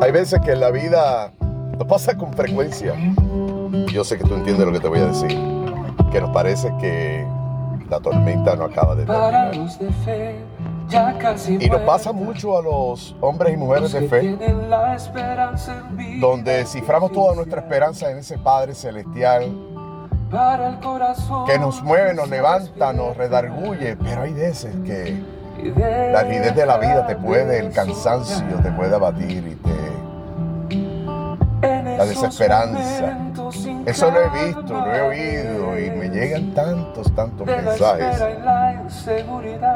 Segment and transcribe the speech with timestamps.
[0.00, 1.32] Hay veces que en la vida
[1.76, 2.94] nos pasa con frecuencia.
[3.92, 5.28] Yo sé que tú entiendes lo que te voy a decir.
[6.12, 7.26] Que nos parece que
[7.90, 9.54] la tormenta no acaba de terminar.
[11.60, 14.38] Y nos pasa mucho a los hombres y mujeres de fe,
[16.20, 19.52] donde ciframos toda nuestra esperanza en ese Padre Celestial
[21.46, 25.22] que nos mueve, nos levanta, nos redarguye, pero hay veces que
[26.12, 29.77] la rigidez de la vida te puede, el cansancio te puede abatir y te
[31.98, 33.18] la desesperanza.
[33.84, 38.20] Eso lo he visto, lo he oído y me llegan tantos, tantos mensajes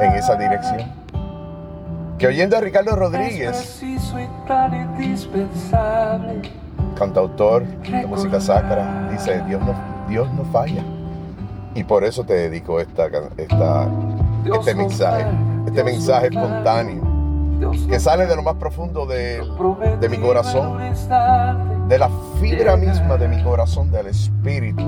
[0.00, 0.92] en esa dirección.
[2.18, 3.80] Que oyendo a Ricardo Rodríguez,
[6.98, 9.74] cantautor de música sacra, dice, Dios no,
[10.08, 10.82] Dios no falla.
[11.74, 13.06] Y por eso te dedico esta,
[13.36, 13.88] esta,
[14.52, 15.26] este mensaje,
[15.66, 17.07] este mensaje espontáneo,
[17.88, 19.42] que sale de lo más profundo de,
[20.00, 20.78] de mi corazón
[21.88, 24.84] de la fibra misma de mi corazón, del espíritu.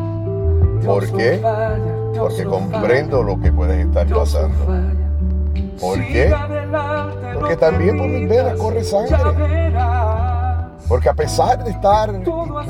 [0.85, 1.41] ¿Por qué?
[2.17, 4.59] Porque comprendo lo que puedes estar pasando.
[5.81, 6.35] ¿Por qué?
[7.35, 9.17] Porque también por mis venas corre sangre.
[10.87, 12.25] Porque a pesar de estar, me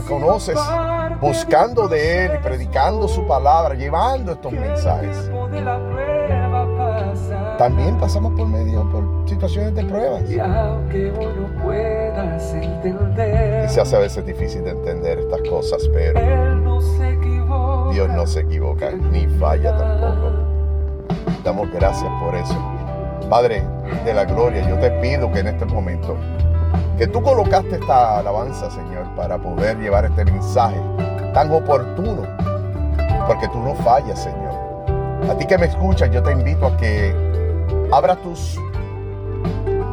[0.09, 0.59] conoces,
[1.21, 5.28] buscando de Él y predicando su palabra, llevando estos mensajes,
[7.61, 10.22] también pasamos por medio, por situaciones de pruebas.
[10.30, 15.86] Y aunque no puedas entender, y se hace a veces difícil de entender estas cosas,
[15.92, 16.19] pero
[17.92, 20.33] Dios no se equivoca ni falla tampoco.
[21.44, 22.56] Damos gracias por eso.
[23.28, 23.62] Padre
[24.06, 26.16] de la gloria, yo te pido que en este momento,
[26.97, 30.81] que tú colocaste esta alabanza, Señor, para poder llevar este mensaje
[31.34, 32.22] tan oportuno,
[33.27, 34.50] porque tú no fallas, Señor.
[35.28, 37.30] A ti que me escuchas, yo te invito a que
[37.93, 38.59] Abra tus,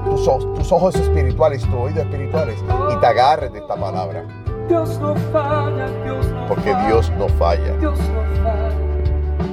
[0.06, 4.26] tus, ojos espirituales, tus oídos espirituales y te agarres de esta palabra.
[4.68, 7.74] Dios no falla, Dios no Porque Dios no falla.
[7.78, 8.72] Dios no falla.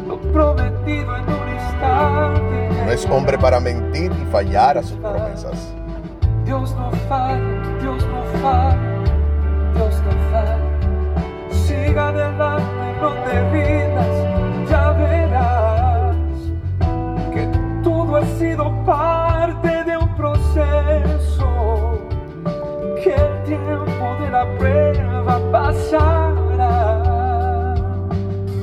[0.09, 2.85] Lo prometido en un instante.
[2.85, 5.73] No es hombre para mentir y fallar a sus promesas.
[6.45, 8.77] Dios no falla, Dios no falla,
[9.75, 10.59] Dios no falla.
[11.51, 12.65] Siga adelante,
[13.01, 13.84] no te rindas,
[23.45, 27.03] tiempo de la prueba pasará.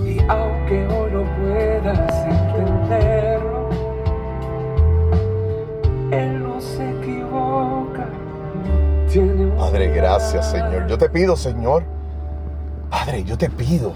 [0.06, 3.70] Y aunque hoy no puedas entenderlo,
[6.12, 8.08] Él no se equivoca.
[9.58, 10.88] Padre, gracias Señor.
[10.88, 11.84] Yo te pido, Señor.
[12.90, 13.94] Padre, yo te pido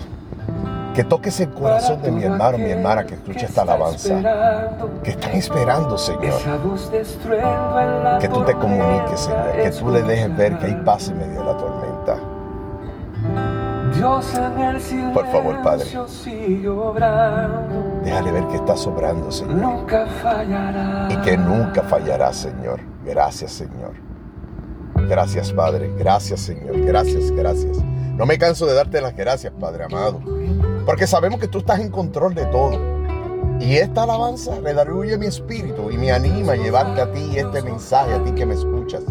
[0.95, 4.15] que toques el corazón de mi hermano, mi hermana que escuche esta alabanza,
[5.03, 6.39] que están esperando, Señor,
[8.21, 11.39] que tú te comuniques, Señor, que tú le dejes ver que hay paz en medio
[11.41, 12.17] de la tormenta.
[15.13, 15.85] Por favor, Padre,
[18.03, 19.85] déjale ver que está sobrando, Señor,
[21.09, 22.79] y que nunca fallará, Señor.
[23.05, 24.04] Gracias, Señor.
[25.07, 25.91] Gracias, Padre.
[25.97, 26.79] Gracias, Señor.
[26.81, 27.77] Gracias, gracias.
[28.17, 30.21] No me canso de darte las gracias, Padre amado.
[30.85, 32.79] Porque sabemos que tú estás en control de todo.
[33.59, 38.13] Y esta alabanza redarguye mi espíritu y me anima a llevarte a ti este mensaje,
[38.13, 39.01] a ti que me escuchas.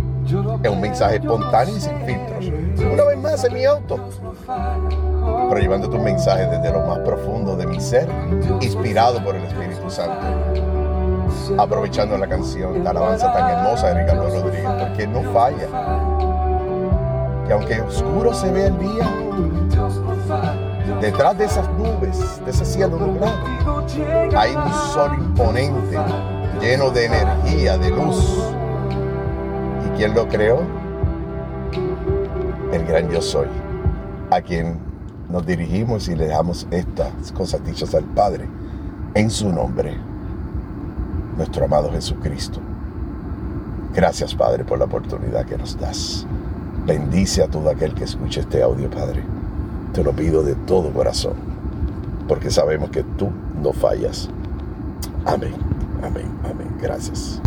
[0.63, 2.47] Es un mensaje espontáneo y sin filtros.
[2.93, 3.99] Una vez más en mi auto.
[5.49, 8.09] Pero llevando tu mensaje desde lo más profundo de mi ser,
[8.61, 10.84] inspirado por el Espíritu Santo.
[11.59, 15.69] Aprovechando la canción, la alabanza tan hermosa de Ricardo Rodríguez, porque no falla.
[17.47, 19.09] Que aunque oscuro se ve el día,
[21.01, 23.85] Detrás de esas nubes, de ese cielo nublado,
[24.37, 25.99] hay un sol imponente,
[26.61, 28.43] lleno de energía, de luz.
[29.87, 30.63] ¿Y quién lo creó?
[32.73, 33.49] El gran yo soy,
[34.31, 34.79] a quien
[35.29, 38.49] nos dirigimos y le dejamos estas cosas dichas al Padre
[39.15, 39.99] en su nombre,
[41.37, 42.61] nuestro amado Jesucristo.
[43.95, 46.27] Gracias, Padre, por la oportunidad que nos das.
[46.87, 49.23] Bendice a todo aquel que escuche este audio, Padre.
[49.93, 51.35] Te lo pido de todo corazón,
[52.27, 53.31] porque sabemos que tú
[53.63, 54.29] no fallas.
[55.25, 55.55] Amén,
[56.03, 56.77] amén, amén.
[56.81, 57.41] Gracias.